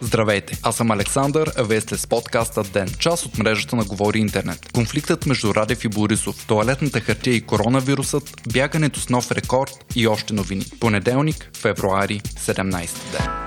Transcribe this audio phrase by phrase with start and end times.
[0.00, 4.18] Здравейте, аз съм Александър, а вие сте с подкаста Ден, част от мрежата на Говори
[4.18, 4.72] Интернет.
[4.74, 10.34] Конфликтът между Радев и Борисов, туалетната хартия и коронавирусът, бягането с нов рекорд и още
[10.34, 10.64] новини.
[10.80, 13.45] Понеделник, февруари, 17 ден.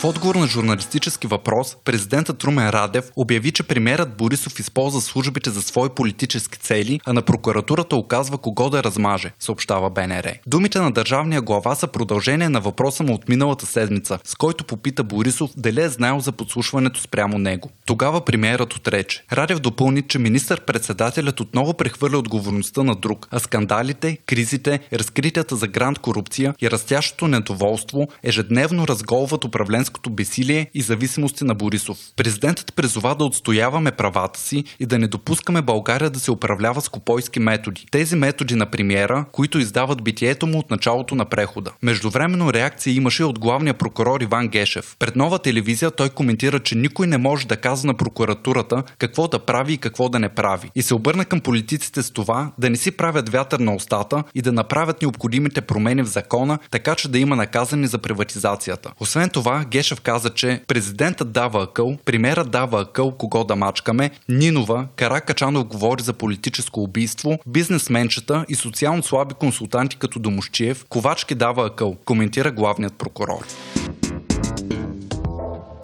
[0.00, 5.62] В отговор на журналистически въпрос, президентът Румен Радев обяви, че премерът Борисов използва службите за
[5.62, 10.32] свои политически цели, а на прокуратурата оказва кого да размаже, съобщава БНР.
[10.46, 15.04] Думите на държавния глава са продължение на въпроса му от миналата седмица, с който попита
[15.04, 17.70] Борисов дали е знаел за подслушването спрямо него.
[17.86, 19.24] Тогава премиерът отрече.
[19.32, 25.98] Радев допълни, че министър-председателят отново прехвърля отговорността на друг, а скандалите, кризите, разкритията за гранд
[25.98, 31.98] корупция и растящото недоволство ежедневно разголват управленското управленското бесилие и зависимости на Борисов.
[32.16, 36.88] Президентът призова да отстояваме правата си и да не допускаме България да се управлява с
[36.88, 37.86] копойски методи.
[37.90, 41.72] Тези методи на премиера, които издават битието му от началото на прехода.
[41.82, 44.96] Междувременно реакция имаше от главния прокурор Иван Гешев.
[44.98, 49.38] Пред нова телевизия той коментира, че никой не може да казва на прокуратурата какво да
[49.38, 50.70] прави и какво да не прави.
[50.74, 54.42] И се обърна към политиците с това да не си правят вятър на устата и
[54.42, 58.92] да направят необходимите промени в закона, така че да има наказани за приватизацията.
[59.00, 64.86] Освен това, Гешев каза, че президентът дава акъл, премерът дава акъл кого да мачкаме, Нинова,
[64.96, 71.96] Каракачанов говори за политическо убийство, бизнесменчета и социално слаби консултанти като Домощиев, Ковачки дава акъл,
[72.04, 73.46] коментира главният прокурор.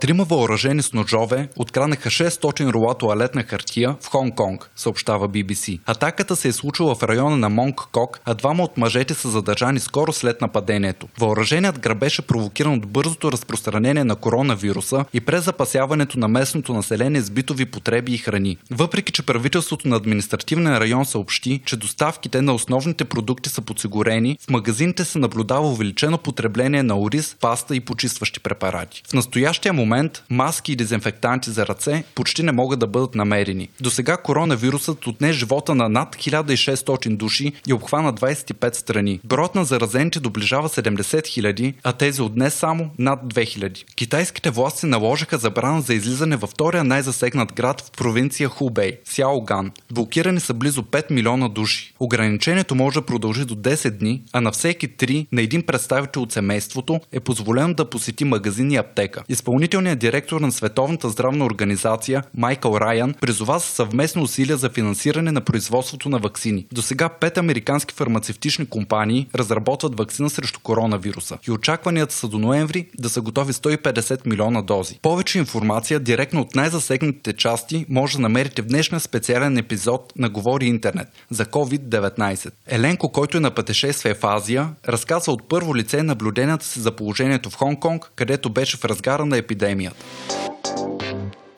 [0.00, 5.80] Трима въоръжени с ножове откраднаха 600 рула туалетна хартия в Хонг-Конг, съобщава BBC.
[5.86, 9.80] Атаката се е случила в района на Монг Кок, а двама от мъжете са задържани
[9.80, 11.08] скоро след нападението.
[11.18, 17.20] Въоръженият грабеж е провокиран от бързото разпространение на коронавируса и през запасяването на местното население
[17.20, 18.58] с битови потреби и храни.
[18.70, 24.50] Въпреки, че правителството на административния район съобщи, че доставките на основните продукти са подсигурени, в
[24.50, 29.02] магазините се наблюдава увеличено потребление на ориз, паста и почистващи препарати.
[29.08, 33.68] В настоящия момент момент маски и дезинфектанти за ръце почти не могат да бъдат намерени.
[33.80, 39.20] До сега коронавирусът отне живота на над 1600 души и обхвана 25 страни.
[39.24, 43.84] Броят на заразените доближава 70 000, а тези от днес само над 2000.
[43.94, 49.72] Китайските власти наложиха забрана за излизане във втория най-засегнат град в провинция Хубей– Сяоган.
[49.92, 51.94] Блокирани са близо 5 милиона души.
[52.00, 56.32] Ограничението може да продължи до 10 дни, а на всеки 3 на един представител от
[56.32, 59.22] семейството е позволено да посети магазин и аптека.
[59.28, 65.32] Изпълнител Изпълнителният директор на Световната здравна организация Майкъл Райан призова за съвместно усилия за финансиране
[65.32, 66.66] на производството на вакцини.
[66.72, 72.86] До сега пет американски фармацевтични компании разработват вакцина срещу коронавируса и очакванията са до ноември
[72.98, 74.98] да са готови 150 милиона дози.
[75.02, 80.66] Повече информация директно от най-засегнатите части може да намерите в днешния специален епизод на Говори
[80.66, 82.50] Интернет за COVID-19.
[82.66, 87.50] Еленко, който е на пътешествие в Азия, разказва от първо лице наблюденията си за положението
[87.50, 90.04] в Хонг-Конг, където беше в разгара на епидемия епидемията.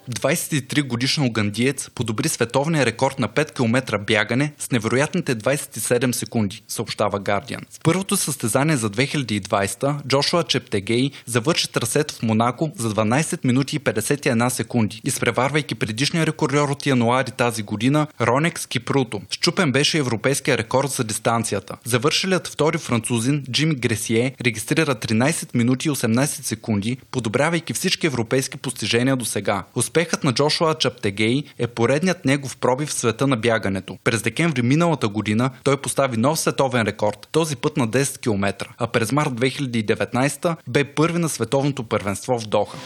[0.08, 7.20] 23 годишен угандиец подобри световния рекорд на 5 км бягане с невероятните 27 секунди, съобщава
[7.20, 7.60] Guardian.
[7.70, 13.80] В първото състезание за 2020 Джошуа Чептегей завърши трасето в Монако за 12 минути и
[13.80, 19.22] 51 секунди, изпреварвайки предишния рекордьор от януари тази година Ронекс Кипруто.
[19.30, 21.76] Щупен беше европейския рекорд за дистанцията.
[21.84, 29.16] Завършилият втори французин Джими Гресие регистрира 13 минути и 18 секунди, подобрявайки всички европейски постижения
[29.16, 29.64] до сега.
[29.98, 33.98] Успехът на Джошуа Чаптегей е поредният негов проби в света на бягането.
[34.04, 38.86] През декември миналата година той постави нов световен рекорд, този път на 10 км, а
[38.86, 42.78] през март 2019 бе първи на световното първенство в Доха.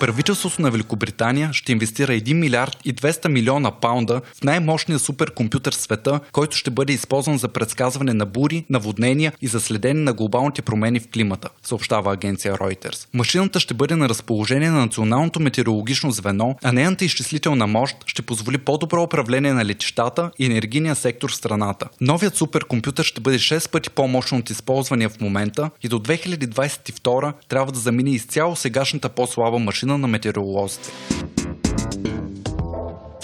[0.00, 5.76] Правителството на Великобритания ще инвестира 1 милиард и 200 милиона паунда в най-мощния суперкомпютър в
[5.76, 10.62] света, който ще бъде използван за предсказване на бури, наводнения и за следене на глобалните
[10.62, 13.08] промени в климата, съобщава агенция Reuters.
[13.14, 18.58] Машината ще бъде на разположение на Националното метеорологично звено, а нейната изчислителна мощ ще позволи
[18.58, 21.88] по-добро управление на летищата и енергийния сектор в страната.
[22.00, 27.72] Новият суперкомпютър ще бъде 6 пъти по-мощен от използвания в момента и до 2022 трябва
[27.72, 30.90] да замине изцяло сегашната по-слаба машина на метеоролозите.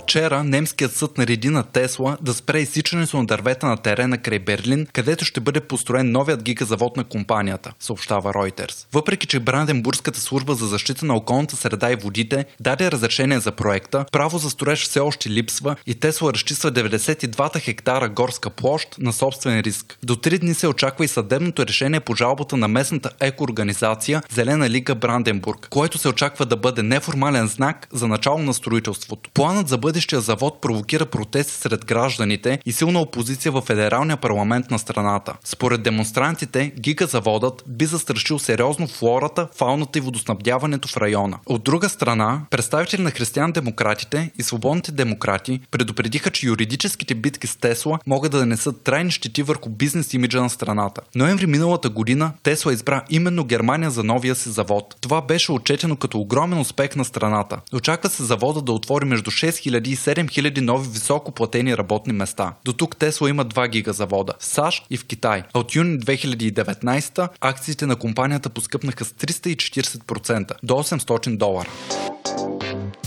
[0.07, 4.87] Вчера немският съд нареди на Тесла да спре изсичането на дървета на терена край Берлин,
[4.93, 8.87] където ще бъде построен новият гигазавод на компанията, съобщава Reuters.
[8.93, 14.05] Въпреки, че Бранденбургската служба за защита на околната среда и водите даде разрешение за проекта,
[14.13, 19.61] право за строеж все още липсва и Тесла разчиства 92 хектара горска площ на собствен
[19.61, 19.99] риск.
[20.03, 24.95] До 3 дни се очаква и съдебното решение по жалбата на местната екоорганизация Зелена лига
[24.95, 29.31] Бранденбург, което се очаква да бъде неформален знак за начало на строителството.
[29.35, 34.71] Планът за бъде бъдещия завод провокира протести сред гражданите и силна опозиция в федералния парламент
[34.71, 35.35] на страната.
[35.45, 41.39] Според демонстрантите, гигазаводът би застрашил сериозно флората, фауната и водоснабдяването в района.
[41.47, 47.99] От друга страна, представители на християн-демократите и свободните демократи предупредиха, че юридическите битки с Тесла
[48.07, 51.01] могат да нанесат трайни щети върху бизнес имиджа на страната.
[51.15, 54.97] Ноември миналата година Тесла избра именно Германия за новия си завод.
[55.01, 57.61] Това беше отчетено като огромен успех на страната.
[57.75, 62.53] Очаква се завода да отвори между 6000 и 7000 нови високо платени работни места.
[62.65, 65.43] До тук Тесла има 2 гигазавода в САЩ и в Китай.
[65.55, 71.69] А от юни 2019 акциите на компанията поскъпнаха с 340% до 800 долара.